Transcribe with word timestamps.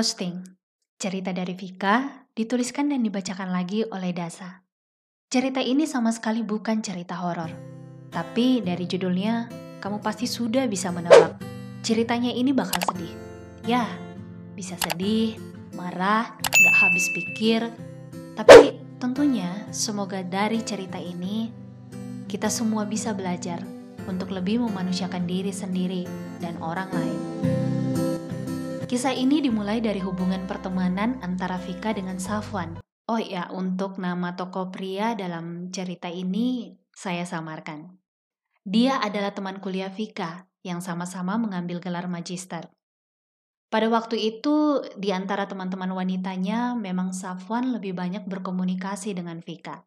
Ghosting. 0.00 0.40
Cerita 0.96 1.28
dari 1.28 1.52
Vika 1.52 2.24
dituliskan 2.32 2.88
dan 2.88 3.04
dibacakan 3.04 3.52
lagi 3.52 3.84
oleh 3.84 4.16
Dasa. 4.16 4.64
Cerita 5.28 5.60
ini 5.60 5.84
sama 5.84 6.08
sekali 6.08 6.40
bukan 6.40 6.80
cerita 6.80 7.20
horor. 7.20 7.52
Tapi 8.08 8.64
dari 8.64 8.88
judulnya, 8.88 9.52
kamu 9.76 10.00
pasti 10.00 10.24
sudah 10.24 10.64
bisa 10.72 10.88
menebak. 10.88 11.36
Ceritanya 11.84 12.32
ini 12.32 12.48
bakal 12.56 12.80
sedih. 12.80 13.12
Ya, 13.68 13.84
bisa 14.56 14.80
sedih, 14.80 15.36
marah, 15.76 16.32
gak 16.48 16.76
habis 16.80 17.04
pikir. 17.12 17.68
Tapi 18.40 18.80
tentunya 18.96 19.52
semoga 19.68 20.24
dari 20.24 20.64
cerita 20.64 20.96
ini, 20.96 21.52
kita 22.24 22.48
semua 22.48 22.88
bisa 22.88 23.12
belajar 23.12 23.60
untuk 24.08 24.32
lebih 24.32 24.64
memanusiakan 24.64 25.28
diri 25.28 25.52
sendiri 25.52 26.08
dan 26.40 26.56
orang 26.64 26.88
lain. 26.88 27.20
Kisah 28.90 29.14
ini 29.14 29.38
dimulai 29.38 29.78
dari 29.78 30.02
hubungan 30.02 30.50
pertemanan 30.50 31.22
antara 31.22 31.62
Vika 31.62 31.94
dengan 31.94 32.18
Safwan. 32.18 32.82
Oh 33.06 33.22
ya, 33.22 33.46
untuk 33.54 34.02
nama 34.02 34.34
tokoh 34.34 34.74
pria 34.74 35.14
dalam 35.14 35.70
cerita 35.70 36.10
ini 36.10 36.74
saya 36.90 37.22
samarkan. 37.22 37.86
Dia 38.66 38.98
adalah 38.98 39.30
teman 39.30 39.62
kuliah 39.62 39.94
Vika 39.94 40.50
yang 40.66 40.82
sama-sama 40.82 41.38
mengambil 41.38 41.78
gelar 41.78 42.10
magister. 42.10 42.66
Pada 43.70 43.86
waktu 43.86 44.18
itu, 44.18 44.82
di 44.98 45.14
antara 45.14 45.46
teman-teman 45.46 45.94
wanitanya, 45.94 46.74
memang 46.74 47.14
Safwan 47.14 47.70
lebih 47.70 47.94
banyak 47.94 48.26
berkomunikasi 48.26 49.14
dengan 49.14 49.38
Vika. 49.38 49.86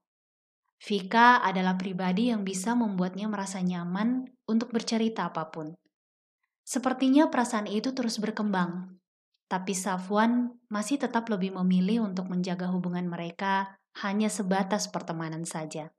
Vika 0.79 1.43
adalah 1.43 1.76
pribadi 1.76 2.31
yang 2.31 2.48
bisa 2.48 2.71
membuatnya 2.71 3.27
merasa 3.27 3.59
nyaman 3.59 4.31
untuk 4.48 4.71
bercerita 4.71 5.27
apa 5.27 5.51
pun. 5.51 5.76
Sepertinya 6.63 7.27
perasaan 7.27 7.67
itu 7.67 7.91
terus 7.91 8.17
berkembang, 8.23 8.95
tapi 9.51 9.75
Safwan 9.75 10.55
masih 10.71 10.97
tetap 10.97 11.27
lebih 11.27 11.53
memilih 11.59 12.07
untuk 12.07 12.31
menjaga 12.31 12.71
hubungan 12.71 13.05
mereka 13.05 13.77
hanya 14.01 14.31
sebatas 14.31 14.89
pertemanan 14.89 15.45
saja. 15.45 15.93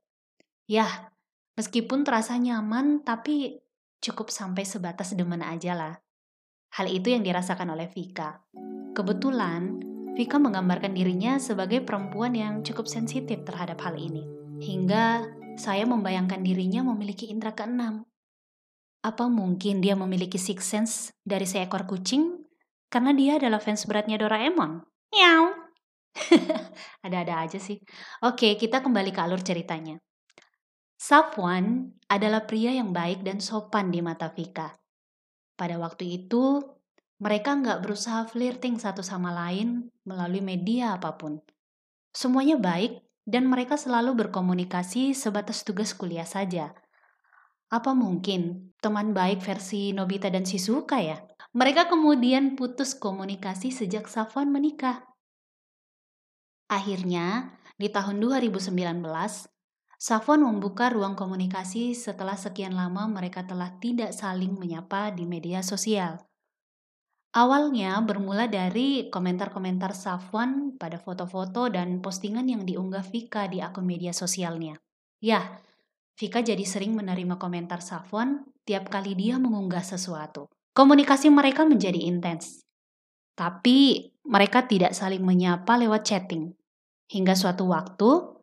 Yah, 0.67 1.13
meskipun 1.55 2.03
terasa 2.03 2.35
nyaman, 2.35 3.05
tapi 3.05 3.61
cukup 4.03 4.33
sampai 4.33 4.65
sebatas 4.67 5.13
demen 5.13 5.39
aja 5.45 5.77
lah. 5.77 5.95
Hal 6.75 6.91
itu 6.91 7.13
yang 7.13 7.23
dirasakan 7.23 7.71
oleh 7.71 7.87
Vika. 7.87 8.43
Kebetulan, 8.91 9.79
Vika 10.17 10.35
menggambarkan 10.41 10.91
dirinya 10.91 11.39
sebagai 11.39 11.79
perempuan 11.85 12.35
yang 12.35 12.65
cukup 12.65 12.89
sensitif 12.89 13.47
terhadap 13.47 13.79
hal 13.85 13.95
ini. 13.95 14.27
Hingga 14.59 15.27
saya 15.55 15.87
membayangkan 15.87 16.43
dirinya 16.43 16.83
memiliki 16.83 17.31
indera 17.31 17.55
keenam. 17.55 18.03
Apa 19.05 19.29
mungkin 19.29 19.85
dia 19.85 19.93
memiliki 19.93 20.41
six 20.41 20.65
sense 20.65 21.13
dari 21.21 21.45
seekor 21.45 21.85
kucing 21.85 22.41
karena 22.89 23.13
dia 23.13 23.37
adalah 23.37 23.61
fans 23.61 23.85
beratnya 23.85 24.17
Doraemon? 24.17 24.81
Miau. 25.13 25.53
Ada-ada 27.05 27.45
aja 27.45 27.61
sih. 27.61 27.77
Oke, 28.25 28.57
kita 28.57 28.81
kembali 28.81 29.13
ke 29.13 29.21
alur 29.21 29.45
ceritanya. 29.45 30.01
Safwan 30.97 31.93
adalah 32.09 32.49
pria 32.49 32.73
yang 32.73 32.89
baik 32.89 33.21
dan 33.21 33.37
sopan 33.37 33.93
di 33.93 34.01
mata 34.01 34.33
Vika. 34.33 34.73
Pada 35.53 35.77
waktu 35.77 36.25
itu, 36.25 36.65
mereka 37.21 37.53
nggak 37.61 37.85
berusaha 37.85 38.25
flirting 38.25 38.81
satu 38.81 39.05
sama 39.05 39.29
lain 39.29 39.85
melalui 40.01 40.41
media 40.41 40.97
apa 40.97 41.13
pun. 41.13 41.37
Semuanya 42.09 42.57
baik 42.57 43.05
dan 43.21 43.45
mereka 43.45 43.77
selalu 43.77 44.17
berkomunikasi 44.25 45.13
sebatas 45.13 45.61
tugas 45.61 45.93
kuliah 45.93 46.25
saja– 46.25 46.73
apa 47.75 47.91
mungkin 47.91 48.71
teman 48.79 49.11
baik 49.11 49.43
versi 49.43 49.91
Nobita 49.91 50.31
dan 50.31 50.47
Shizuka 50.47 51.03
ya? 51.03 51.19
Mereka 51.51 51.91
kemudian 51.91 52.55
putus 52.55 52.95
komunikasi 52.95 53.75
sejak 53.75 54.07
Safwan 54.07 54.51
menikah. 54.51 55.03
Akhirnya, 56.71 57.59
di 57.75 57.91
tahun 57.91 58.23
2019, 58.23 58.71
Safwan 59.95 60.43
membuka 60.43 60.91
ruang 60.91 61.15
komunikasi 61.15 61.95
setelah 61.95 62.35
sekian 62.35 62.75
lama 62.75 63.07
mereka 63.07 63.47
telah 63.47 63.75
tidak 63.79 64.11
saling 64.11 64.55
menyapa 64.55 65.11
di 65.11 65.23
media 65.23 65.63
sosial. 65.63 66.19
Awalnya 67.35 67.99
bermula 68.03 68.47
dari 68.47 69.11
komentar-komentar 69.11 69.91
Safwan 69.91 70.79
pada 70.79 70.95
foto-foto 70.95 71.67
dan 71.67 71.99
postingan 71.99 72.47
yang 72.47 72.63
diunggah 72.63 73.03
Vika 73.03 73.51
di 73.51 73.59
akun 73.59 73.83
media 73.83 74.15
sosialnya. 74.15 74.79
Ya, 75.19 75.59
Vika 76.15 76.39
jadi 76.39 76.63
sering 76.63 76.95
menerima 76.95 77.35
komentar 77.35 77.83
Safwan 77.83 78.47
tiap 78.63 78.87
kali 78.87 79.19
dia 79.19 79.35
mengunggah 79.35 79.83
sesuatu. 79.83 80.47
Komunikasi 80.71 81.27
mereka 81.27 81.67
menjadi 81.67 81.99
intens. 82.07 82.63
Tapi 83.35 84.11
mereka 84.23 84.63
tidak 84.63 84.95
saling 84.95 85.19
menyapa 85.19 85.75
lewat 85.75 86.07
chatting. 86.07 86.55
Hingga 87.11 87.35
suatu 87.35 87.67
waktu, 87.67 88.35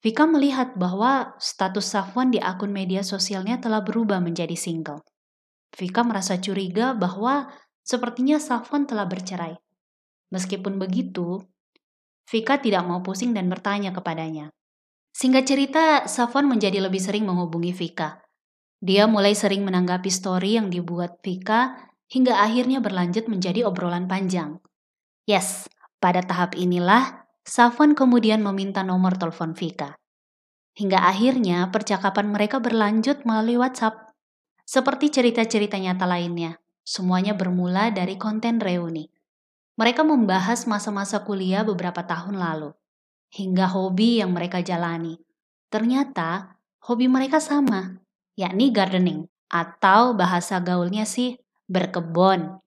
Vika 0.00 0.24
melihat 0.24 0.78
bahwa 0.78 1.36
status 1.36 1.90
Safwan 1.90 2.32
di 2.32 2.40
akun 2.40 2.72
media 2.72 3.04
sosialnya 3.04 3.60
telah 3.60 3.84
berubah 3.84 4.24
menjadi 4.24 4.56
single. 4.56 5.04
Vika 5.76 6.00
merasa 6.06 6.40
curiga 6.40 6.96
bahwa 6.96 7.52
sepertinya 7.84 8.40
Safwan 8.40 8.88
telah 8.88 9.04
bercerai. 9.04 9.52
Meskipun 10.32 10.80
begitu, 10.80 11.44
Vika 12.24 12.56
tidak 12.56 12.88
mau 12.88 13.04
pusing 13.04 13.36
dan 13.36 13.52
bertanya 13.52 13.92
kepadanya. 13.92 14.48
Singkat 15.18 15.44
cerita, 15.50 15.84
Safwan 16.06 16.46
menjadi 16.46 16.78
lebih 16.78 17.02
sering 17.02 17.26
menghubungi 17.26 17.74
Vika. 17.74 18.22
Dia 18.78 19.10
mulai 19.10 19.34
sering 19.34 19.66
menanggapi 19.66 20.06
story 20.14 20.54
yang 20.54 20.70
dibuat 20.70 21.18
Vika 21.26 21.90
hingga 22.06 22.38
akhirnya 22.38 22.78
berlanjut 22.78 23.26
menjadi 23.26 23.66
obrolan 23.66 24.06
panjang. 24.06 24.62
Yes, 25.26 25.66
pada 25.98 26.22
tahap 26.22 26.54
inilah 26.54 27.26
Safwan 27.42 27.98
kemudian 27.98 28.46
meminta 28.46 28.86
nomor 28.86 29.18
telepon 29.18 29.58
Vika. 29.58 29.98
Hingga 30.78 31.10
akhirnya 31.10 31.66
percakapan 31.74 32.30
mereka 32.30 32.62
berlanjut 32.62 33.26
melalui 33.26 33.58
WhatsApp. 33.58 34.14
Seperti 34.62 35.10
cerita-cerita 35.10 35.82
nyata 35.82 36.06
lainnya, 36.06 36.62
semuanya 36.86 37.34
bermula 37.34 37.90
dari 37.90 38.14
konten 38.14 38.62
reuni. 38.62 39.10
Mereka 39.82 40.06
membahas 40.06 40.70
masa-masa 40.70 41.26
kuliah 41.26 41.66
beberapa 41.66 42.06
tahun 42.06 42.38
lalu 42.38 42.77
hingga 43.32 43.68
hobi 43.68 44.20
yang 44.20 44.32
mereka 44.32 44.64
jalani. 44.64 45.20
Ternyata 45.68 46.56
hobi 46.88 47.06
mereka 47.06 47.38
sama, 47.38 48.00
yakni 48.38 48.72
gardening 48.72 49.28
atau 49.48 50.16
bahasa 50.16 50.60
gaulnya 50.60 51.04
sih 51.04 51.36
berkebun. 51.68 52.60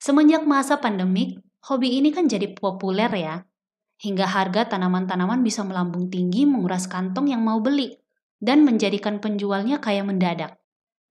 Semenjak 0.00 0.44
masa 0.44 0.76
pandemik, 0.80 1.40
hobi 1.64 1.96
ini 1.96 2.12
kan 2.12 2.28
jadi 2.28 2.52
populer 2.52 3.08
ya. 3.12 3.36
Hingga 4.04 4.26
harga 4.28 4.76
tanaman-tanaman 4.76 5.40
bisa 5.40 5.64
melambung 5.64 6.12
tinggi 6.12 6.44
menguras 6.44 6.84
kantong 6.90 7.32
yang 7.32 7.40
mau 7.40 7.62
beli 7.64 7.96
dan 8.36 8.66
menjadikan 8.68 9.22
penjualnya 9.22 9.80
kaya 9.80 10.04
mendadak. 10.04 10.60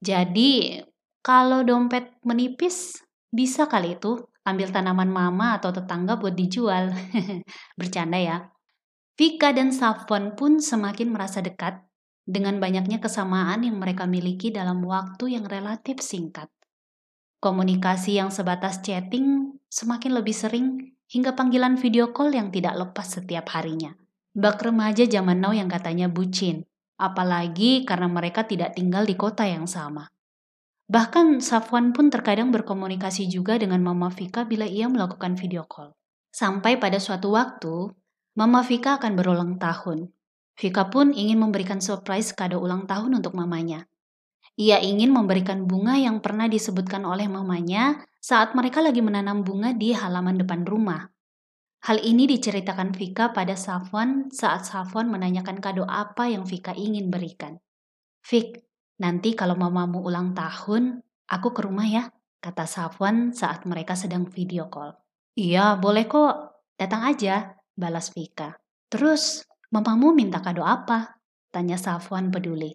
Jadi, 0.03 0.83
kalau 1.25 1.65
dompet 1.65 2.13
menipis, 2.21 3.01
bisa 3.33 3.65
kali 3.65 3.97
itu 3.97 4.21
ambil 4.45 4.69
tanaman 4.69 5.09
mama 5.09 5.57
atau 5.57 5.73
tetangga 5.73 6.19
buat 6.19 6.35
dijual. 6.37 6.93
Bercanda 7.79 8.19
ya. 8.19 8.52
Vika 9.13 9.53
dan 9.53 9.69
Safwan 9.69 10.34
pun 10.34 10.57
semakin 10.57 11.13
merasa 11.13 11.38
dekat 11.46 11.85
dengan 12.25 12.57
banyaknya 12.57 12.97
kesamaan 12.97 13.62
yang 13.62 13.78
mereka 13.78 14.09
miliki 14.09 14.50
dalam 14.50 14.81
waktu 14.81 15.38
yang 15.38 15.46
relatif 15.46 16.01
singkat. 16.01 16.50
Komunikasi 17.38 18.18
yang 18.18 18.34
sebatas 18.34 18.81
chatting 18.81 19.59
semakin 19.69 20.18
lebih 20.18 20.34
sering 20.34 20.97
hingga 21.12 21.38
panggilan 21.38 21.78
video 21.78 22.09
call 22.09 22.34
yang 22.34 22.50
tidak 22.50 22.74
lepas 22.74 23.19
setiap 23.19 23.54
harinya. 23.54 23.94
Bak 24.33 24.65
remaja 24.65 25.06
zaman 25.06 25.38
now 25.38 25.54
yang 25.54 25.69
katanya 25.69 26.09
bucin, 26.09 26.66
apalagi 26.98 27.86
karena 27.86 28.09
mereka 28.09 28.50
tidak 28.50 28.74
tinggal 28.74 29.06
di 29.06 29.13
kota 29.13 29.45
yang 29.45 29.69
sama. 29.69 30.09
Bahkan 30.89 31.38
Safwan 31.38 31.94
pun 31.94 32.09
terkadang 32.09 32.50
berkomunikasi 32.50 33.30
juga 33.30 33.62
dengan 33.62 33.86
Mama 33.86 34.09
Vika 34.09 34.42
bila 34.42 34.66
ia 34.66 34.89
melakukan 34.89 35.38
video 35.38 35.69
call. 35.69 35.94
Sampai 36.33 36.81
pada 36.81 36.98
suatu 36.98 37.38
waktu, 37.38 37.94
Mama 38.33 38.65
Vika 38.65 38.97
akan 38.97 39.13
berulang 39.13 39.62
tahun. 39.62 40.09
Vika 40.57 40.89
pun 40.89 41.13
ingin 41.13 41.38
memberikan 41.38 41.77
surprise 41.77 42.33
kado 42.33 42.57
ulang 42.57 42.89
tahun 42.89 43.21
untuk 43.21 43.38
mamanya. 43.38 43.85
Ia 44.57 44.81
ingin 44.81 45.13
memberikan 45.13 45.69
bunga 45.69 45.97
yang 46.01 46.18
pernah 46.18 46.50
disebutkan 46.50 47.06
oleh 47.06 47.30
mamanya 47.30 48.01
saat 48.18 48.57
mereka 48.57 48.81
lagi 48.81 49.06
menanam 49.06 49.45
bunga 49.45 49.77
di 49.77 49.94
halaman 49.94 50.41
depan 50.41 50.65
rumah. 50.65 51.13
Hal 51.85 52.01
ini 52.01 52.25
diceritakan 52.25 52.97
Vika 52.97 53.38
pada 53.38 53.53
Safwan 53.53 54.33
saat 54.33 54.65
Safwan 54.65 55.13
menanyakan 55.13 55.62
kado 55.62 55.85
apa 55.85 56.25
yang 56.25 56.50
Vika 56.50 56.74
ingin 56.74 57.13
berikan. 57.13 57.62
Vik, 58.25 58.65
nanti 58.97 59.38
kalau 59.38 59.53
mamamu 59.53 60.01
ulang 60.01 60.33
tahun, 60.33 61.06
aku 61.30 61.53
ke 61.53 61.62
rumah 61.69 61.85
ya, 61.85 62.03
kata 62.41 62.65
Safwan 62.65 63.30
saat 63.30 63.69
mereka 63.69 63.94
sedang 63.94 64.25
video 64.25 64.74
call. 64.74 64.97
Iya, 65.38 65.77
boleh 65.77 66.09
kok. 66.09 66.65
Datang 66.74 67.06
aja, 67.06 67.62
balas 67.73 68.13
Vika. 68.13 68.55
Terus, 68.89 69.45
mamamu 69.73 70.13
minta 70.13 70.39
kado 70.39 70.61
apa? 70.61 71.17
Tanya 71.49 71.77
Safwan 71.77 72.29
peduli. 72.33 72.73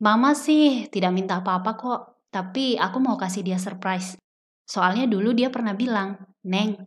Mama 0.00 0.32
sih 0.32 0.88
tidak 0.88 1.12
minta 1.12 1.42
apa-apa 1.42 1.72
kok, 1.76 2.00
tapi 2.32 2.78
aku 2.78 2.98
mau 3.02 3.18
kasih 3.18 3.42
dia 3.44 3.58
surprise. 3.58 4.16
Soalnya 4.64 5.10
dulu 5.10 5.34
dia 5.34 5.50
pernah 5.50 5.74
bilang, 5.74 6.16
Neng, 6.46 6.78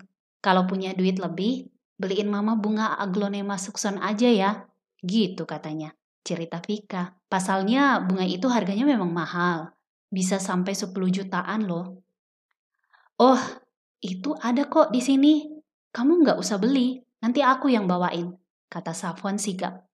Kalau 0.44 0.68
punya 0.68 0.92
duit 0.92 1.24
lebih, 1.24 1.72
beliin 1.96 2.28
mama 2.28 2.60
bunga 2.60 3.00
aglonema 3.00 3.56
sukson 3.56 3.96
aja 4.04 4.28
ya. 4.28 4.52
Gitu 5.00 5.48
katanya, 5.48 5.96
cerita 6.20 6.60
Vika. 6.60 7.16
Pasalnya 7.32 8.04
bunga 8.04 8.28
itu 8.28 8.52
harganya 8.52 8.84
memang 8.84 9.08
mahal. 9.16 9.72
Bisa 10.12 10.44
sampai 10.44 10.76
10 10.76 10.92
jutaan 11.16 11.64
loh. 11.64 12.04
Oh, 13.16 13.40
itu 14.04 14.36
ada 14.44 14.68
kok 14.68 14.92
di 14.92 15.00
sini. 15.00 15.48
Kamu 15.96 16.28
nggak 16.28 16.36
usah 16.44 16.60
beli, 16.60 17.00
nanti 17.24 17.40
aku 17.40 17.72
yang 17.72 17.88
bawain, 17.88 18.36
kata 18.68 18.92
Safwan 18.92 19.40
sigap. 19.40 19.88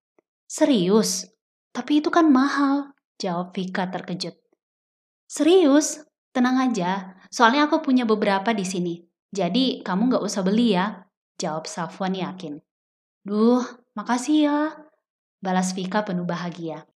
Serius? 0.50 1.30
Tapi 1.70 2.02
itu 2.02 2.10
kan 2.10 2.26
mahal, 2.26 2.98
jawab 3.22 3.54
Vika 3.54 3.86
terkejut. 3.94 4.34
Serius? 5.30 6.02
Tenang 6.34 6.58
aja, 6.58 7.18
soalnya 7.30 7.70
aku 7.70 7.86
punya 7.86 8.06
beberapa 8.06 8.50
di 8.54 8.66
sini. 8.66 9.06
Jadi 9.30 9.86
kamu 9.86 10.10
nggak 10.10 10.26
usah 10.26 10.42
beli 10.42 10.74
ya, 10.74 11.06
jawab 11.38 11.70
Safwan 11.70 12.18
yakin. 12.18 12.58
Duh, 13.22 13.62
makasih 13.94 14.38
ya, 14.50 14.60
balas 15.38 15.78
Vika 15.78 16.02
penuh 16.02 16.26
bahagia. 16.26 16.90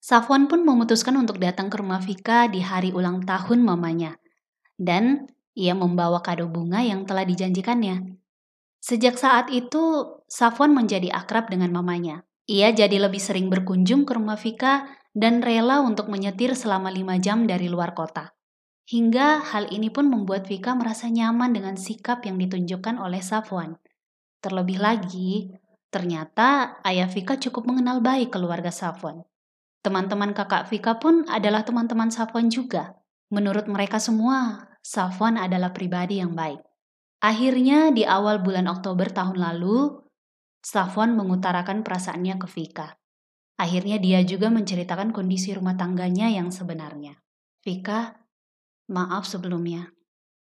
Safwan 0.00 0.48
pun 0.48 0.64
memutuskan 0.64 1.16
untuk 1.16 1.40
datang 1.40 1.68
ke 1.68 1.76
rumah 1.76 2.00
Vika 2.00 2.48
di 2.48 2.64
hari 2.64 2.92
ulang 2.92 3.24
tahun 3.24 3.64
mamanya. 3.64 4.16
Dan 4.76 5.28
ia 5.52 5.76
membawa 5.76 6.24
kado 6.24 6.48
bunga 6.48 6.80
yang 6.80 7.04
telah 7.04 7.24
dijanjikannya. 7.24 8.19
Sejak 8.80 9.20
saat 9.20 9.52
itu, 9.52 10.08
Safwan 10.24 10.72
menjadi 10.72 11.12
akrab 11.12 11.52
dengan 11.52 11.68
mamanya. 11.68 12.24
Ia 12.48 12.72
jadi 12.72 12.96
lebih 12.96 13.20
sering 13.20 13.52
berkunjung 13.52 14.08
ke 14.08 14.16
rumah 14.16 14.40
Vika 14.40 14.88
dan 15.12 15.44
rela 15.44 15.84
untuk 15.84 16.08
menyetir 16.08 16.56
selama 16.56 16.88
lima 16.88 17.20
jam 17.20 17.44
dari 17.44 17.68
luar 17.68 17.92
kota. 17.92 18.32
Hingga 18.90 19.54
hal 19.54 19.70
ini 19.70 19.92
pun 19.92 20.10
membuat 20.10 20.50
Vika 20.50 20.74
merasa 20.74 21.06
nyaman 21.06 21.54
dengan 21.54 21.78
sikap 21.78 22.26
yang 22.26 22.40
ditunjukkan 22.40 22.98
oleh 22.98 23.22
Safwan. 23.22 23.78
Terlebih 24.42 24.82
lagi, 24.82 25.54
ternyata 25.92 26.80
ayah 26.82 27.06
Vika 27.06 27.38
cukup 27.38 27.70
mengenal 27.70 28.02
baik 28.02 28.34
keluarga 28.34 28.72
Safwan. 28.74 29.22
Teman-teman 29.84 30.34
kakak 30.34 30.66
Vika 30.72 30.98
pun 30.98 31.22
adalah 31.30 31.62
teman-teman 31.62 32.10
Safwan 32.10 32.50
juga. 32.50 32.98
Menurut 33.30 33.70
mereka 33.70 34.02
semua, 34.02 34.66
Safwan 34.82 35.38
adalah 35.38 35.70
pribadi 35.70 36.18
yang 36.18 36.34
baik. 36.34 36.69
Akhirnya 37.20 37.92
di 37.92 38.08
awal 38.08 38.40
bulan 38.40 38.64
Oktober 38.64 39.12
tahun 39.12 39.36
lalu, 39.36 40.00
Safwan 40.60 41.16
mengutarakan 41.16 41.84
perasaannya 41.84 42.36
ke 42.40 42.48
Vika. 42.48 42.88
Akhirnya 43.60 44.00
dia 44.00 44.24
juga 44.24 44.48
menceritakan 44.48 45.12
kondisi 45.12 45.52
rumah 45.52 45.76
tangganya 45.76 46.32
yang 46.32 46.48
sebenarnya. 46.48 47.20
Vika, 47.60 48.16
maaf 48.88 49.28
sebelumnya. 49.28 49.92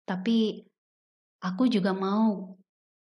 Tapi 0.05 0.61
aku 1.41 1.65
juga 1.69 1.93
mau 1.93 2.57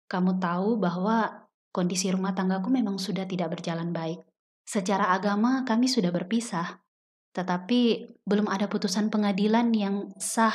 kamu 0.08 0.32
tahu 0.40 0.80
bahwa 0.80 1.48
kondisi 1.72 2.12
rumah 2.12 2.36
tanggaku 2.36 2.68
memang 2.68 3.00
sudah 3.00 3.24
tidak 3.24 3.56
berjalan 3.56 3.92
baik. 3.92 4.20
Secara 4.64 5.12
agama 5.12 5.64
kami 5.64 5.88
sudah 5.88 6.12
berpisah, 6.12 6.80
tetapi 7.32 8.12
belum 8.28 8.46
ada 8.48 8.68
putusan 8.68 9.08
pengadilan 9.08 9.72
yang 9.72 10.12
sah. 10.20 10.52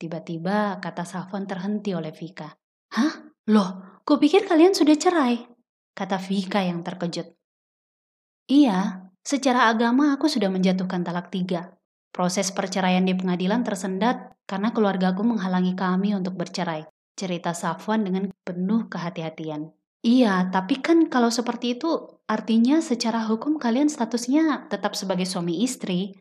Tiba-tiba 0.00 0.80
kata 0.80 1.04
Safwan 1.04 1.44
terhenti 1.44 1.92
oleh 1.92 2.08
Vika. 2.08 2.48
Hah? 2.96 3.36
Loh, 3.52 4.00
kupikir 4.08 4.48
kalian 4.48 4.72
sudah 4.72 4.96
cerai? 4.96 5.44
Kata 5.92 6.16
Vika 6.16 6.64
yang 6.64 6.80
terkejut. 6.80 7.28
Iya, 8.48 9.12
secara 9.20 9.68
agama 9.68 10.16
aku 10.16 10.24
sudah 10.24 10.48
menjatuhkan 10.48 11.04
talak 11.04 11.28
tiga. 11.28 11.76
Proses 12.08 12.48
perceraian 12.48 13.04
di 13.04 13.12
pengadilan 13.12 13.60
tersendat 13.60 14.40
karena 14.48 14.72
keluargaku 14.72 15.20
menghalangi 15.20 15.76
kami 15.76 16.16
untuk 16.16 16.32
bercerai. 16.32 16.88
Cerita 17.12 17.52
Safwan 17.52 18.00
dengan 18.00 18.32
penuh 18.40 18.88
kehati-hatian. 18.88 19.68
Iya, 20.00 20.48
tapi 20.48 20.80
kan 20.80 21.12
kalau 21.12 21.28
seperti 21.28 21.76
itu 21.76 22.08
artinya 22.24 22.80
secara 22.80 23.20
hukum 23.28 23.60
kalian 23.60 23.92
statusnya 23.92 24.72
tetap 24.72 24.96
sebagai 24.96 25.28
suami 25.28 25.60
istri. 25.60 26.16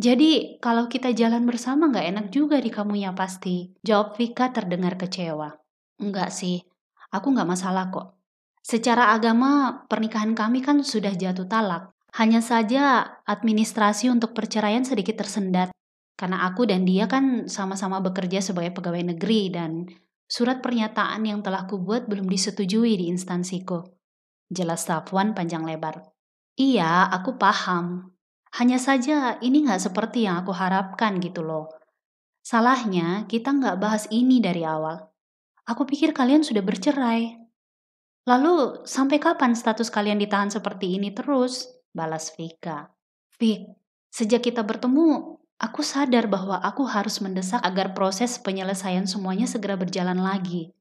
Jadi 0.00 0.56
kalau 0.64 0.88
kita 0.88 1.12
jalan 1.12 1.44
bersama 1.44 1.92
nggak 1.92 2.06
enak 2.08 2.26
juga 2.32 2.56
di 2.56 2.72
kamunya 2.72 3.12
pasti. 3.12 3.76
Jawab 3.84 4.16
Vika 4.16 4.48
terdengar 4.48 4.96
kecewa. 4.96 5.52
Enggak 6.00 6.32
sih, 6.32 6.64
aku 7.12 7.36
nggak 7.36 7.44
masalah 7.44 7.92
kok. 7.92 8.16
Secara 8.64 9.12
agama 9.12 9.84
pernikahan 9.92 10.32
kami 10.32 10.64
kan 10.64 10.80
sudah 10.80 11.12
jatuh 11.12 11.44
talak. 11.44 11.92
Hanya 12.16 12.40
saja 12.40 13.04
administrasi 13.28 14.08
untuk 14.08 14.32
perceraian 14.32 14.88
sedikit 14.88 15.20
tersendat. 15.20 15.68
Karena 16.16 16.48
aku 16.48 16.64
dan 16.64 16.88
dia 16.88 17.04
kan 17.04 17.44
sama-sama 17.44 18.00
bekerja 18.00 18.40
sebagai 18.40 18.72
pegawai 18.72 19.04
negeri 19.04 19.52
dan 19.52 19.84
Surat 20.30 20.62
pernyataan 20.62 21.26
yang 21.26 21.42
telah 21.42 21.66
kubuat 21.66 22.06
belum 22.06 22.30
disetujui 22.30 22.94
di 22.94 23.10
instansiku. 23.10 23.82
Jelas 24.46 24.86
Safwan 24.86 25.34
panjang 25.34 25.66
lebar. 25.66 26.06
Iya, 26.54 27.10
aku 27.10 27.34
paham. 27.34 28.14
Hanya 28.58 28.82
saja 28.82 29.38
ini 29.38 29.62
nggak 29.62 29.90
seperti 29.90 30.26
yang 30.26 30.42
aku 30.42 30.50
harapkan 30.50 31.22
gitu 31.22 31.46
loh. 31.46 31.70
Salahnya 32.42 33.28
kita 33.30 33.54
nggak 33.54 33.78
bahas 33.78 34.10
ini 34.10 34.42
dari 34.42 34.66
awal. 34.66 35.06
Aku 35.68 35.86
pikir 35.86 36.10
kalian 36.10 36.42
sudah 36.42 36.64
bercerai. 36.64 37.38
Lalu 38.26 38.82
sampai 38.88 39.22
kapan 39.22 39.54
status 39.54 39.86
kalian 39.86 40.18
ditahan 40.18 40.50
seperti 40.50 40.98
ini 40.98 41.14
terus? 41.14 41.70
Balas 41.94 42.34
Vika. 42.34 42.90
Vik, 43.38 43.70
sejak 44.10 44.42
kita 44.44 44.66
bertemu, 44.66 45.40
Aku 45.60 45.84
sadar 45.84 46.24
bahwa 46.24 46.56
aku 46.56 46.88
harus 46.88 47.20
mendesak 47.20 47.60
agar 47.60 47.92
proses 47.92 48.40
penyelesaian 48.40 49.04
semuanya 49.04 49.44
segera 49.44 49.76
berjalan 49.76 50.16
lagi. 50.16 50.72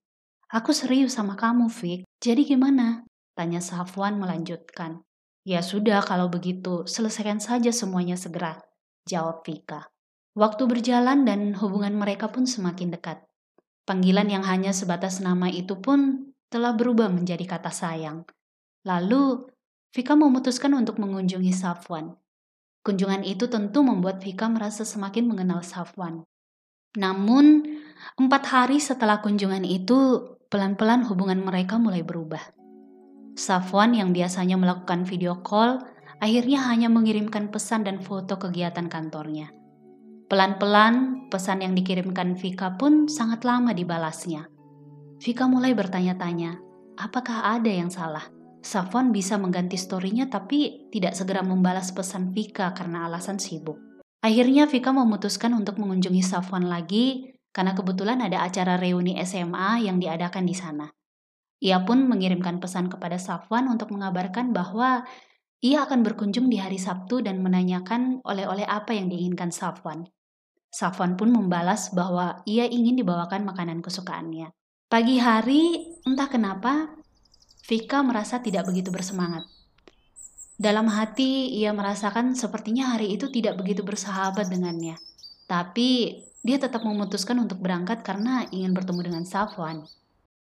Aku 0.48 0.72
serius 0.72 1.20
sama 1.20 1.36
kamu, 1.36 1.68
Vic. 1.68 2.08
Jadi 2.24 2.48
gimana? 2.48 3.04
Tanya 3.36 3.60
Safwan 3.60 4.16
melanjutkan. 4.16 5.04
Ya 5.50 5.66
sudah 5.66 6.06
kalau 6.06 6.30
begitu, 6.30 6.86
selesaikan 6.86 7.42
saja 7.42 7.74
semuanya 7.74 8.14
segera. 8.14 8.62
Jawab 9.10 9.42
Vika. 9.42 9.90
Waktu 10.38 10.70
berjalan 10.70 11.26
dan 11.26 11.58
hubungan 11.58 11.98
mereka 11.98 12.30
pun 12.30 12.46
semakin 12.46 12.94
dekat. 12.94 13.26
Panggilan 13.90 14.30
yang 14.30 14.46
hanya 14.46 14.70
sebatas 14.70 15.18
nama 15.18 15.50
itu 15.50 15.74
pun 15.82 16.30
telah 16.54 16.78
berubah 16.78 17.10
menjadi 17.10 17.50
kata 17.50 17.74
sayang. 17.74 18.30
Lalu, 18.86 19.50
Vika 19.90 20.14
memutuskan 20.14 20.70
untuk 20.78 21.02
mengunjungi 21.02 21.50
Safwan. 21.50 22.14
Kunjungan 22.86 23.26
itu 23.26 23.50
tentu 23.50 23.82
membuat 23.82 24.22
Vika 24.22 24.46
merasa 24.46 24.86
semakin 24.86 25.34
mengenal 25.34 25.66
Safwan. 25.66 26.30
Namun, 26.94 27.66
empat 28.22 28.44
hari 28.54 28.78
setelah 28.78 29.18
kunjungan 29.26 29.66
itu, 29.66 30.30
pelan-pelan 30.54 31.10
hubungan 31.10 31.42
mereka 31.42 31.82
mulai 31.82 32.06
berubah. 32.06 32.59
Safwan 33.40 33.96
yang 33.96 34.12
biasanya 34.12 34.60
melakukan 34.60 35.08
video 35.08 35.40
call, 35.40 35.80
akhirnya 36.20 36.60
hanya 36.68 36.92
mengirimkan 36.92 37.48
pesan 37.48 37.88
dan 37.88 38.04
foto 38.04 38.36
kegiatan 38.36 38.92
kantornya. 38.92 39.56
Pelan-pelan, 40.28 41.26
pesan 41.32 41.64
yang 41.64 41.72
dikirimkan 41.72 42.36
Vika 42.36 42.76
pun 42.76 43.08
sangat 43.08 43.48
lama 43.48 43.72
dibalasnya. 43.72 44.52
Vika 45.24 45.48
mulai 45.48 45.72
bertanya-tanya, 45.72 46.60
apakah 47.00 47.56
ada 47.56 47.72
yang 47.72 47.88
salah? 47.88 48.28
Safwan 48.60 49.16
bisa 49.16 49.40
mengganti 49.40 49.80
storynya 49.80 50.28
tapi 50.28 50.92
tidak 50.92 51.16
segera 51.16 51.40
membalas 51.40 51.96
pesan 51.96 52.36
Vika 52.36 52.76
karena 52.76 53.08
alasan 53.08 53.40
sibuk. 53.40 53.80
Akhirnya 54.20 54.68
Vika 54.68 54.92
memutuskan 54.92 55.56
untuk 55.56 55.80
mengunjungi 55.80 56.20
Safwan 56.20 56.68
lagi 56.68 57.40
karena 57.56 57.72
kebetulan 57.72 58.20
ada 58.20 58.44
acara 58.44 58.76
reuni 58.76 59.16
SMA 59.24 59.88
yang 59.88 59.96
diadakan 59.96 60.44
di 60.44 60.56
sana. 60.60 60.92
Ia 61.60 61.84
pun 61.84 62.08
mengirimkan 62.08 62.64
pesan 62.64 62.88
kepada 62.88 63.20
Safwan 63.20 63.68
untuk 63.68 63.92
mengabarkan 63.92 64.56
bahwa 64.56 65.04
ia 65.60 65.84
akan 65.84 66.08
berkunjung 66.08 66.48
di 66.48 66.56
hari 66.56 66.80
Sabtu 66.80 67.20
dan 67.20 67.44
menanyakan 67.44 68.24
oleh-oleh 68.24 68.64
apa 68.64 68.96
yang 68.96 69.12
diinginkan 69.12 69.52
Safwan. 69.52 70.08
Safwan 70.72 71.20
pun 71.20 71.36
membalas 71.36 71.92
bahwa 71.92 72.40
ia 72.48 72.64
ingin 72.64 72.96
dibawakan 72.96 73.44
makanan 73.44 73.84
kesukaannya. 73.84 74.56
Pagi 74.88 75.20
hari, 75.20 75.96
entah 76.08 76.32
kenapa, 76.32 76.96
Vika 77.68 78.02
merasa 78.02 78.40
tidak 78.40 78.66
begitu 78.72 78.90
bersemangat. 78.90 79.46
Dalam 80.56 80.88
hati, 80.90 81.54
ia 81.60 81.76
merasakan 81.76 82.34
sepertinya 82.34 82.96
hari 82.96 83.14
itu 83.14 83.28
tidak 83.30 83.60
begitu 83.60 83.84
bersahabat 83.86 84.48
dengannya. 84.48 84.98
Tapi, 85.46 86.24
dia 86.40 86.58
tetap 86.58 86.88
memutuskan 86.88 87.36
untuk 87.38 87.60
berangkat 87.60 88.02
karena 88.02 88.48
ingin 88.50 88.72
bertemu 88.72 89.02
dengan 89.12 89.24
Safwan. 89.28 89.84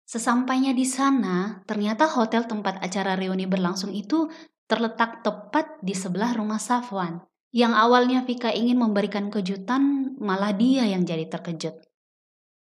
Sesampainya 0.03 0.75
di 0.75 0.83
sana, 0.83 1.63
ternyata 1.63 2.05
hotel 2.12 2.43
tempat 2.45 2.83
acara 2.83 3.15
reuni 3.15 3.48
berlangsung 3.48 3.95
itu 3.95 4.27
terletak 4.67 5.24
tepat 5.24 5.79
di 5.79 5.95
sebelah 5.95 6.36
rumah 6.36 6.60
Safwan. 6.60 7.24
Yang 7.53 7.74
awalnya 7.77 8.19
Vika 8.25 8.50
ingin 8.50 8.81
memberikan 8.81 9.29
kejutan, 9.29 10.15
malah 10.17 10.51
dia 10.51 10.89
yang 10.89 11.05
jadi 11.05 11.29
terkejut. 11.29 11.86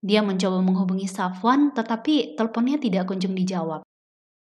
Dia 0.02 0.26
mencoba 0.26 0.60
menghubungi 0.66 1.06
Safwan, 1.06 1.72
tetapi 1.78 2.34
teleponnya 2.34 2.82
tidak 2.82 3.06
kunjung 3.06 3.38
dijawab. 3.38 3.86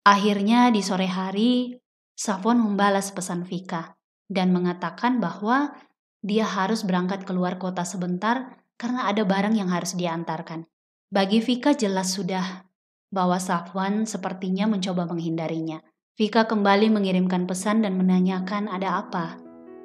Akhirnya 0.05 0.69
di 0.75 0.83
sore 0.83 1.07
hari, 1.07 1.79
Safwan 2.19 2.59
membalas 2.59 3.15
pesan 3.15 3.47
Vika 3.47 3.95
dan 4.29 4.51
mengatakan 4.51 5.23
bahwa 5.23 5.73
dia 6.21 6.45
harus 6.45 6.83
berangkat 6.83 7.23
keluar 7.23 7.57
kota 7.57 7.87
sebentar 7.87 8.59
karena 8.75 9.07
ada 9.07 9.23
barang 9.23 9.55
yang 9.55 9.71
harus 9.71 9.95
diantarkan. 9.95 10.67
Bagi 11.15 11.39
Vika 11.39 11.79
jelas 11.79 12.19
sudah 12.19 12.67
bahwa 13.15 13.39
Safwan 13.39 14.11
sepertinya 14.11 14.67
mencoba 14.67 15.07
menghindarinya. 15.07 15.79
Vika 16.19 16.51
kembali 16.51 16.91
mengirimkan 16.91 17.47
pesan 17.47 17.87
dan 17.87 17.95
menanyakan 17.95 18.67
ada 18.67 19.07
apa. 19.07 19.39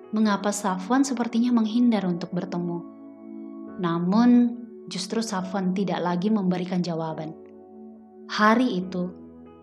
Mengapa 0.10 0.50
Safwan 0.50 1.06
sepertinya 1.06 1.54
menghindar 1.54 2.10
untuk 2.10 2.34
bertemu? 2.34 2.82
Namun, 3.78 4.58
justru 4.90 5.22
Safwan 5.22 5.78
tidak 5.78 6.02
lagi 6.02 6.34
memberikan 6.34 6.82
jawaban. 6.82 7.38
Hari 8.30 8.82
itu, 8.82 9.14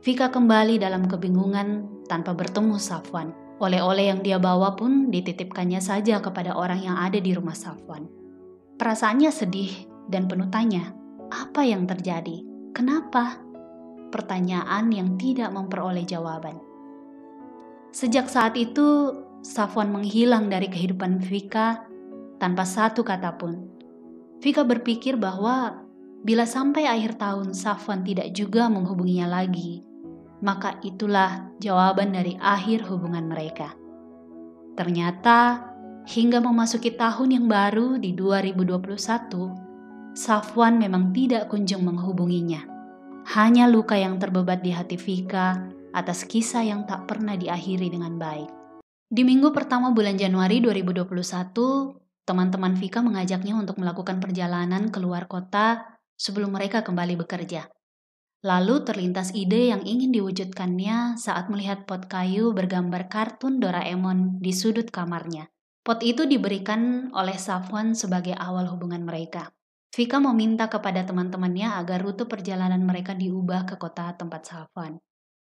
Vika 0.06 0.30
kembali 0.30 0.78
dalam 0.78 1.10
kebingungan 1.10 1.90
tanpa 2.06 2.30
bertemu 2.34 2.78
Safwan. 2.78 3.34
Oleh-oleh 3.58 4.14
yang 4.14 4.20
dia 4.22 4.38
bawa 4.38 4.78
pun 4.78 5.10
dititipkannya 5.10 5.82
saja 5.82 6.22
kepada 6.22 6.54
orang 6.54 6.82
yang 6.86 6.94
ada 6.94 7.18
di 7.18 7.34
rumah 7.34 7.58
Safwan. 7.58 8.06
Perasaannya 8.78 9.32
sedih 9.34 9.72
dan 10.06 10.30
penuh 10.30 10.46
tanya, 10.52 10.94
apa 11.32 11.66
yang 11.66 11.88
terjadi? 11.88 12.44
Kenapa? 12.76 13.45
Pertanyaan 14.12 14.92
yang 14.94 15.18
tidak 15.18 15.50
memperoleh 15.50 16.06
jawaban. 16.06 16.62
Sejak 17.90 18.28
saat 18.28 18.54
itu, 18.60 19.14
Safwan 19.40 19.94
menghilang 19.94 20.50
dari 20.50 20.68
kehidupan 20.68 21.22
Vika 21.22 21.86
tanpa 22.36 22.68
satu 22.68 23.06
kata 23.06 23.40
pun. 23.40 23.72
Vika 24.42 24.66
berpikir 24.66 25.16
bahwa 25.16 25.86
bila 26.26 26.44
sampai 26.44 26.84
akhir 26.84 27.16
tahun 27.16 27.56
Safwan 27.56 28.04
tidak 28.04 28.36
juga 28.36 28.68
menghubunginya 28.68 29.40
lagi, 29.40 29.80
maka 30.44 30.76
itulah 30.84 31.56
jawaban 31.62 32.12
dari 32.12 32.36
akhir 32.36 32.84
hubungan 32.90 33.30
mereka. 33.30 33.72
Ternyata, 34.76 35.64
hingga 36.04 36.44
memasuki 36.44 36.92
tahun 36.92 37.32
yang 37.32 37.46
baru 37.48 37.96
di 37.96 38.12
2021, 38.12 40.12
Safwan 40.12 40.76
memang 40.76 41.16
tidak 41.16 41.48
kunjung 41.48 41.80
menghubunginya. 41.80 42.75
Hanya 43.26 43.66
luka 43.66 43.98
yang 43.98 44.22
terbebat 44.22 44.62
di 44.62 44.70
hati 44.70 44.94
Vika 44.94 45.58
atas 45.90 46.22
kisah 46.22 46.62
yang 46.62 46.86
tak 46.86 47.10
pernah 47.10 47.34
diakhiri 47.34 47.90
dengan 47.90 48.14
baik. 48.14 48.46
Di 49.10 49.26
minggu 49.26 49.50
pertama 49.50 49.90
bulan 49.90 50.14
Januari 50.14 50.62
2021, 50.62 51.10
teman-teman 52.22 52.78
Vika 52.78 53.02
mengajaknya 53.02 53.58
untuk 53.58 53.82
melakukan 53.82 54.22
perjalanan 54.22 54.94
keluar 54.94 55.26
kota 55.26 55.98
sebelum 56.14 56.54
mereka 56.54 56.86
kembali 56.86 57.18
bekerja. 57.26 57.66
Lalu 58.46 58.86
terlintas 58.86 59.34
ide 59.34 59.74
yang 59.74 59.82
ingin 59.82 60.14
diwujudkannya 60.14 61.18
saat 61.18 61.50
melihat 61.50 61.82
pot 61.82 62.06
kayu 62.06 62.54
bergambar 62.54 63.10
kartun 63.10 63.58
Doraemon 63.58 64.38
di 64.38 64.54
sudut 64.54 64.86
kamarnya. 64.94 65.50
Pot 65.82 65.98
itu 66.06 66.30
diberikan 66.30 67.10
oleh 67.10 67.34
Safwan 67.34 67.98
sebagai 67.98 68.38
awal 68.38 68.70
hubungan 68.70 69.02
mereka. 69.02 69.50
Vika 69.96 70.20
meminta 70.20 70.68
kepada 70.68 71.08
teman-temannya 71.08 71.72
agar 71.80 72.04
rute 72.04 72.28
perjalanan 72.28 72.84
mereka 72.84 73.16
diubah 73.16 73.64
ke 73.64 73.80
kota 73.80 74.12
tempat 74.12 74.44
Safwan. 74.44 75.00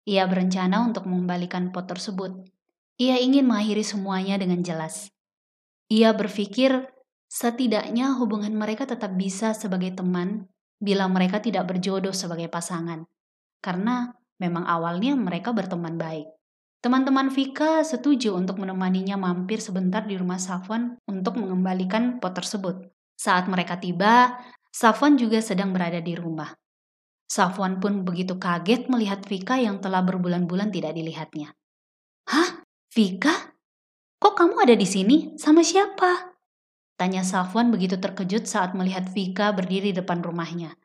Ia 0.05 0.29
berencana 0.29 0.85
untuk 0.85 1.09
mengembalikan 1.09 1.73
pot 1.73 1.89
tersebut. 1.89 2.45
Ia 3.01 3.17
ingin 3.17 3.49
mengakhiri 3.49 3.81
semuanya 3.81 4.37
dengan 4.37 4.61
jelas. 4.61 5.09
Ia 5.89 6.13
berpikir 6.13 6.85
setidaknya 7.25 8.13
hubungan 8.13 8.53
mereka 8.53 8.85
tetap 8.85 9.17
bisa 9.17 9.57
sebagai 9.57 9.97
teman 9.97 10.45
bila 10.77 11.09
mereka 11.09 11.41
tidak 11.41 11.73
berjodoh 11.73 12.13
sebagai 12.13 12.45
pasangan. 12.45 13.09
Karena 13.57 14.13
memang 14.37 14.69
awalnya 14.69 15.17
mereka 15.17 15.49
berteman 15.49 15.97
baik. 15.97 16.29
Teman-teman 16.85 17.33
Vika 17.33 17.81
setuju 17.81 18.37
untuk 18.37 18.61
menemaninya 18.61 19.17
mampir 19.17 19.57
sebentar 19.65 20.05
di 20.05 20.13
rumah 20.13 20.37
Safwan 20.37 21.01
untuk 21.09 21.41
mengembalikan 21.41 22.21
pot 22.21 22.37
tersebut. 22.37 22.85
Saat 23.17 23.49
mereka 23.49 23.81
tiba, 23.81 24.37
Safwan 24.69 25.17
juga 25.17 25.41
sedang 25.41 25.73
berada 25.73 25.97
di 25.97 26.13
rumah. 26.13 26.53
Safwan 27.27 27.81
pun 27.81 28.05
begitu 28.05 28.37
kaget 28.37 28.87
melihat 28.87 29.25
Vika 29.25 29.57
yang 29.57 29.81
telah 29.81 30.05
berbulan-bulan 30.05 30.69
tidak 30.69 30.93
dilihatnya. 30.93 31.51
Hah? 32.29 32.63
Vika? 32.93 33.57
Kok 34.21 34.33
kamu 34.37 34.55
ada 34.63 34.75
di 34.77 34.87
sini? 34.87 35.33
Sama 35.35 35.65
siapa? 35.65 36.37
Tanya 36.97 37.25
Safwan 37.25 37.73
begitu 37.73 37.97
terkejut 37.97 38.45
saat 38.45 38.77
melihat 38.77 39.09
Vika 39.11 39.51
berdiri 39.51 39.91
depan 39.91 40.21
rumahnya. 40.21 40.77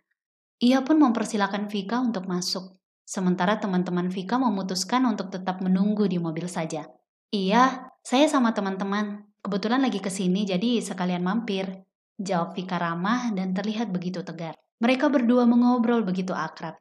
Ia 0.60 0.84
pun 0.84 1.00
mempersilahkan 1.00 1.68
Vika 1.68 2.00
untuk 2.00 2.24
masuk. 2.24 2.80
Sementara 3.06 3.60
teman-teman 3.60 4.08
Vika 4.08 4.40
memutuskan 4.40 5.04
untuk 5.04 5.28
tetap 5.28 5.60
menunggu 5.60 6.08
di 6.08 6.16
mobil 6.16 6.48
saja. 6.48 6.88
Iya, 7.32 7.92
saya 8.04 8.26
sama 8.28 8.52
teman-teman. 8.52 9.24
Kebetulan 9.42 9.82
lagi 9.82 9.98
ke 9.98 10.10
sini 10.12 10.44
jadi 10.44 10.80
sekalian 10.80 11.24
mampir. 11.24 11.82
Jawab 12.20 12.58
Vika 12.58 12.76
ramah 12.76 13.32
dan 13.32 13.56
terlihat 13.56 13.88
begitu 13.88 14.20
tegar. 14.20 14.58
Mereka 14.82 15.08
berdua 15.08 15.46
mengobrol 15.46 16.02
begitu 16.02 16.34
akrab. 16.34 16.76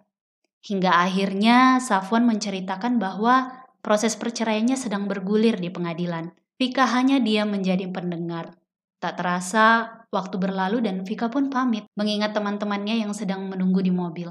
Hingga 0.61 0.93
akhirnya 0.93 1.81
Safwan 1.81 2.25
menceritakan 2.25 3.01
bahwa 3.01 3.49
proses 3.81 4.13
perceraiannya 4.17 4.77
sedang 4.77 5.09
bergulir 5.09 5.57
di 5.57 5.69
pengadilan. 5.73 6.33
Vika 6.61 6.85
hanya 6.85 7.17
diam 7.17 7.49
menjadi 7.49 7.89
pendengar. 7.89 8.53
Tak 9.01 9.17
terasa, 9.17 9.89
waktu 10.13 10.37
berlalu 10.37 10.85
dan 10.85 11.01
Vika 11.01 11.33
pun 11.33 11.49
pamit, 11.49 11.89
mengingat 11.97 12.37
teman-temannya 12.37 13.01
yang 13.01 13.17
sedang 13.17 13.49
menunggu 13.49 13.81
di 13.81 13.89
mobil. 13.89 14.29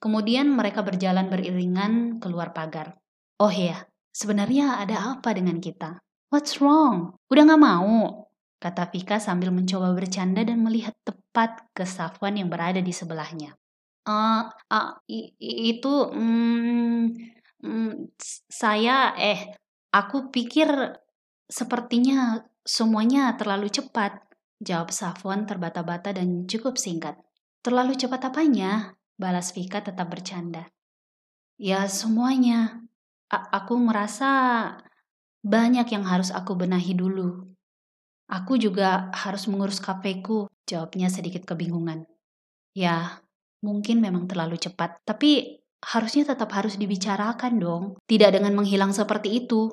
Kemudian 0.00 0.48
mereka 0.48 0.80
berjalan 0.80 1.28
beriringan 1.28 2.16
keluar 2.16 2.56
pagar. 2.56 2.96
Oh 3.36 3.52
ya, 3.52 3.84
sebenarnya 4.16 4.80
ada 4.80 5.16
apa 5.16 5.36
dengan 5.36 5.60
kita? 5.60 6.00
What's 6.32 6.64
wrong? 6.64 7.20
Udah 7.28 7.44
gak 7.44 7.60
mau? 7.60 8.24
Kata 8.64 8.88
Vika 8.88 9.20
sambil 9.20 9.52
mencoba 9.52 9.92
bercanda 9.92 10.40
dan 10.40 10.64
melihat 10.64 10.96
tepat 11.04 11.68
ke 11.76 11.84
Safwan 11.84 12.40
yang 12.40 12.48
berada 12.48 12.80
di 12.80 12.96
sebelahnya. 12.96 13.52
Uh, 14.08 14.48
uh, 14.72 14.96
itu 15.40 15.92
um, 16.12 17.12
um, 17.60 17.92
saya 18.48 19.12
eh 19.20 19.52
aku 19.92 20.32
pikir 20.32 20.68
sepertinya 21.44 22.40
semuanya 22.64 23.36
terlalu 23.36 23.68
cepat. 23.68 24.24
Jawab 24.64 24.88
Safwan 24.96 25.44
terbata-bata 25.44 26.16
dan 26.16 26.48
cukup 26.48 26.80
singkat. 26.80 27.20
Terlalu 27.60 28.00
cepat 28.00 28.32
apanya? 28.32 28.96
Balas 29.20 29.52
Vika 29.52 29.84
tetap 29.84 30.08
bercanda. 30.08 30.72
Ya 31.60 31.84
semuanya. 31.84 32.80
A 33.28 33.60
aku 33.60 33.76
merasa 33.76 34.72
banyak 35.44 35.84
yang 35.92 36.08
harus 36.08 36.32
aku 36.32 36.56
benahi 36.56 36.96
dulu. 36.96 37.53
Aku 38.28 38.56
juga 38.56 39.12
harus 39.12 39.44
mengurus 39.46 39.78
kafeku, 39.84 40.48
jawabnya 40.64 41.12
sedikit 41.12 41.44
kebingungan. 41.44 42.08
Ya, 42.72 43.20
mungkin 43.60 44.00
memang 44.00 44.24
terlalu 44.26 44.56
cepat, 44.56 44.98
tapi 45.04 45.60
harusnya 45.84 46.32
tetap 46.32 46.48
harus 46.56 46.80
dibicarakan 46.80 47.60
dong. 47.60 47.84
Tidak 48.08 48.32
dengan 48.32 48.56
menghilang 48.56 48.96
seperti 48.96 49.44
itu. 49.44 49.68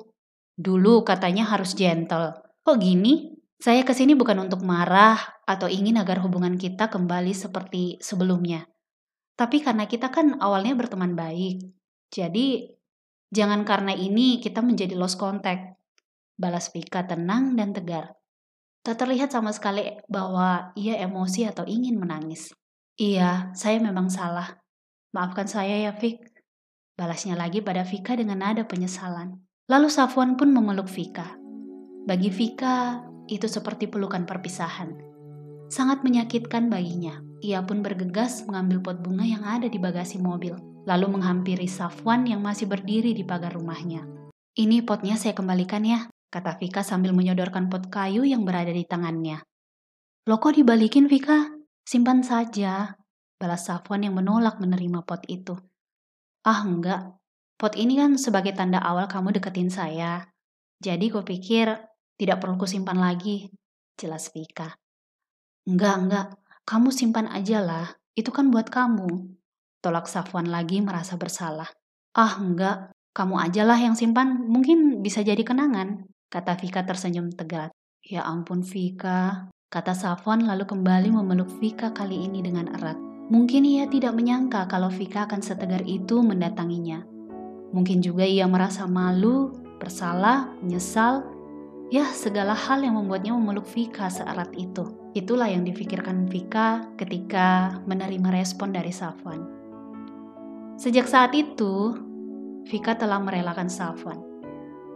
Dulu 0.52 1.00
katanya 1.02 1.48
harus 1.48 1.72
gentle. 1.72 2.36
Kok 2.60 2.76
gini? 2.76 3.32
Saya 3.62 3.86
ke 3.86 3.94
sini 3.94 4.12
bukan 4.18 4.42
untuk 4.42 4.66
marah 4.66 5.16
atau 5.46 5.70
ingin 5.70 5.96
agar 5.96 6.20
hubungan 6.20 6.58
kita 6.58 6.90
kembali 6.90 7.32
seperti 7.32 7.96
sebelumnya. 8.02 8.66
Tapi 9.38 9.64
karena 9.64 9.88
kita 9.88 10.12
kan 10.12 10.36
awalnya 10.42 10.76
berteman 10.76 11.16
baik. 11.16 11.72
Jadi, 12.12 12.68
jangan 13.32 13.64
karena 13.64 13.96
ini 13.96 14.42
kita 14.42 14.60
menjadi 14.60 14.92
lost 14.98 15.16
contact. 15.16 15.78
Balas 16.36 16.68
Vika 16.74 17.06
tenang 17.06 17.56
dan 17.56 17.72
tegar. 17.72 18.18
Tak 18.82 18.98
terlihat 18.98 19.30
sama 19.30 19.54
sekali 19.54 19.94
bahwa 20.10 20.74
ia 20.74 20.98
emosi 20.98 21.46
atau 21.46 21.62
ingin 21.62 22.02
menangis. 22.02 22.50
Iya, 22.98 23.54
saya 23.54 23.78
memang 23.78 24.10
salah. 24.10 24.58
Maafkan 25.14 25.46
saya 25.46 25.86
ya, 25.86 25.94
Fik. 25.94 26.18
Balasnya 26.98 27.38
lagi 27.38 27.62
pada 27.62 27.86
Vika 27.86 28.18
dengan 28.18 28.42
nada 28.42 28.66
penyesalan. 28.66 29.38
Lalu 29.70 29.88
Safwan 29.88 30.34
pun 30.34 30.50
memeluk 30.50 30.90
Vika. 30.90 31.38
Bagi 32.10 32.28
Vika, 32.28 33.06
itu 33.30 33.46
seperti 33.46 33.86
pelukan 33.86 34.26
perpisahan. 34.26 34.98
Sangat 35.70 36.02
menyakitkan 36.02 36.66
baginya. 36.66 37.22
Ia 37.40 37.62
pun 37.62 37.80
bergegas 37.86 38.44
mengambil 38.44 38.82
pot 38.82 38.98
bunga 39.00 39.24
yang 39.24 39.46
ada 39.46 39.70
di 39.70 39.78
bagasi 39.78 40.18
mobil, 40.18 40.58
lalu 40.84 41.06
menghampiri 41.16 41.70
Safwan 41.70 42.26
yang 42.26 42.44
masih 42.44 42.68
berdiri 42.68 43.14
di 43.14 43.22
pagar 43.24 43.54
rumahnya. 43.54 44.04
Ini 44.52 44.84
potnya 44.84 45.16
saya 45.16 45.32
kembalikan 45.32 45.80
ya, 45.80 46.11
kata 46.32 46.56
Vika 46.56 46.80
sambil 46.80 47.12
menyodorkan 47.12 47.68
pot 47.68 47.92
kayu 47.92 48.24
yang 48.24 48.48
berada 48.48 48.72
di 48.72 48.88
tangannya. 48.88 49.44
Lo 50.24 50.40
kok 50.40 50.56
dibalikin, 50.56 51.04
Vika? 51.04 51.52
Simpan 51.84 52.24
saja, 52.24 52.96
balas 53.36 53.68
Safwan 53.68 54.08
yang 54.08 54.16
menolak 54.16 54.56
menerima 54.56 55.04
pot 55.04 55.20
itu. 55.28 55.52
Ah, 56.48 56.64
enggak. 56.64 57.20
Pot 57.60 57.76
ini 57.76 58.00
kan 58.00 58.16
sebagai 58.16 58.56
tanda 58.56 58.80
awal 58.80 59.12
kamu 59.12 59.36
deketin 59.36 59.68
saya. 59.68 60.24
Jadi 60.80 61.12
gue 61.12 61.20
pikir 61.20 61.68
tidak 62.16 62.40
perlu 62.40 62.56
kusimpan 62.56 62.96
lagi, 62.96 63.52
jelas 64.00 64.32
Vika. 64.32 64.72
Enggak, 65.68 65.94
enggak. 66.00 66.26
Kamu 66.64 66.88
simpan 66.94 67.28
aja 67.28 67.60
lah. 67.60 67.86
Itu 68.16 68.32
kan 68.32 68.48
buat 68.48 68.72
kamu. 68.72 69.36
Tolak 69.84 70.08
Safwan 70.08 70.48
lagi 70.48 70.80
merasa 70.80 71.20
bersalah. 71.20 71.68
Ah, 72.16 72.40
enggak. 72.40 72.94
Kamu 73.12 73.36
ajalah 73.36 73.76
yang 73.76 73.98
simpan. 73.98 74.48
Mungkin 74.48 75.02
bisa 75.02 75.20
jadi 75.20 75.42
kenangan 75.42 76.11
kata 76.32 76.56
Vika 76.56 76.80
tersenyum 76.88 77.28
tegar. 77.28 77.68
Ya 78.00 78.24
ampun 78.24 78.64
Vika, 78.64 79.52
kata 79.68 79.92
Safwan 79.92 80.48
lalu 80.48 80.64
kembali 80.64 81.12
memeluk 81.12 81.52
Vika 81.60 81.92
kali 81.92 82.24
ini 82.24 82.40
dengan 82.40 82.72
erat. 82.72 82.96
Mungkin 83.28 83.68
ia 83.68 83.84
tidak 83.84 84.16
menyangka 84.16 84.64
kalau 84.64 84.88
Vika 84.88 85.28
akan 85.28 85.44
setegar 85.44 85.84
itu 85.84 86.24
mendatanginya. 86.24 87.04
Mungkin 87.76 88.00
juga 88.00 88.24
ia 88.24 88.48
merasa 88.48 88.88
malu, 88.88 89.52
bersalah, 89.76 90.48
menyesal, 90.64 91.20
ya 91.92 92.08
segala 92.08 92.56
hal 92.56 92.80
yang 92.80 92.96
membuatnya 92.96 93.36
memeluk 93.36 93.68
Vika 93.68 94.08
seerat 94.08 94.56
itu. 94.56 94.88
Itulah 95.12 95.52
yang 95.52 95.68
difikirkan 95.68 96.32
Vika 96.32 96.88
ketika 96.96 97.76
menerima 97.84 98.32
respon 98.32 98.72
dari 98.72 98.90
Safwan. 98.90 99.44
Sejak 100.80 101.04
saat 101.04 101.36
itu, 101.36 101.92
Vika 102.64 102.96
telah 102.96 103.20
merelakan 103.20 103.68
Safwan. 103.68 104.31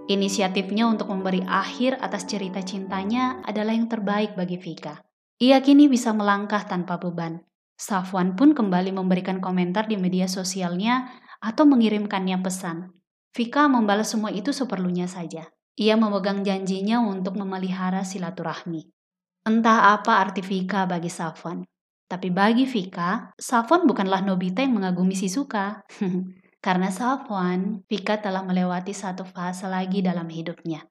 Inisiatifnya 0.06 0.86
untuk 0.86 1.10
memberi 1.10 1.42
akhir 1.42 1.98
atas 1.98 2.30
cerita 2.30 2.62
cintanya 2.62 3.42
adalah 3.42 3.74
yang 3.74 3.90
terbaik 3.90 4.38
bagi 4.38 4.54
Vika. 4.54 5.02
Ia 5.42 5.58
kini 5.60 5.90
bisa 5.90 6.14
melangkah 6.14 6.62
tanpa 6.62 6.96
beban, 6.96 7.42
Safwan 7.76 8.40
pun 8.40 8.56
kembali 8.56 8.88
memberikan 8.96 9.36
komentar 9.36 9.84
di 9.84 10.00
media 10.00 10.24
sosialnya 10.24 11.12
atau 11.44 11.68
mengirimkannya 11.68 12.40
pesan. 12.40 12.88
Vika 13.36 13.68
membalas 13.68 14.16
semua 14.16 14.32
itu 14.32 14.48
seperlunya 14.48 15.04
saja. 15.04 15.44
Ia 15.76 15.92
memegang 16.00 16.40
janjinya 16.40 17.04
untuk 17.04 17.36
memelihara 17.36 18.00
silaturahmi. 18.00 18.88
Entah 19.44 19.92
apa 19.92 20.24
arti 20.24 20.40
Vika 20.40 20.88
bagi 20.88 21.12
Safwan. 21.12 21.60
Tapi 22.08 22.32
bagi 22.32 22.64
Vika, 22.64 23.36
Safwan 23.36 23.84
bukanlah 23.84 24.24
Nobita 24.24 24.64
yang 24.64 24.80
mengagumi 24.80 25.12
Shizuka. 25.12 25.84
Karena 26.66 26.90
Safwan, 26.90 27.86
Vika 27.86 28.18
telah 28.18 28.42
melewati 28.42 28.90
satu 28.90 29.22
fase 29.22 29.70
lagi 29.70 30.02
dalam 30.02 30.26
hidupnya. 30.26 30.82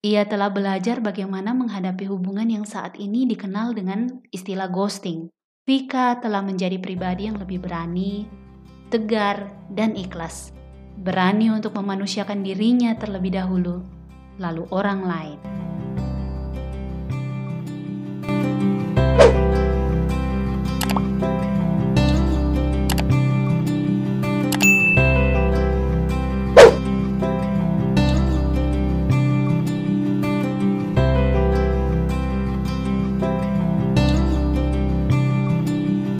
Ia 0.00 0.24
telah 0.24 0.48
belajar 0.48 1.04
bagaimana 1.04 1.52
menghadapi 1.52 2.08
hubungan 2.08 2.48
yang 2.48 2.64
saat 2.64 2.96
ini 2.96 3.28
dikenal 3.28 3.76
dengan 3.76 4.24
istilah 4.32 4.72
ghosting. 4.72 5.28
Vika 5.68 6.16
telah 6.24 6.40
menjadi 6.40 6.80
pribadi 6.80 7.28
yang 7.28 7.36
lebih 7.36 7.60
berani, 7.60 8.24
tegar, 8.88 9.52
dan 9.68 9.92
ikhlas. 10.00 10.56
Berani 10.96 11.52
untuk 11.52 11.76
memanusiakan 11.76 12.40
dirinya 12.40 12.96
terlebih 12.96 13.36
dahulu, 13.36 13.84
lalu 14.40 14.64
orang 14.72 15.04
lain. 15.04 15.59